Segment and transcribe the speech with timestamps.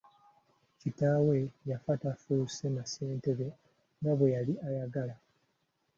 [0.79, 1.37] Kitaawe
[1.69, 3.47] yaffa tafuuse na ssentebe
[3.99, 5.15] nga bwe yali ayagala.